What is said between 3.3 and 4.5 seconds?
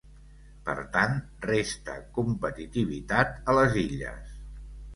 a les Illes.